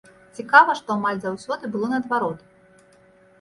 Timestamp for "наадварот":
1.93-2.39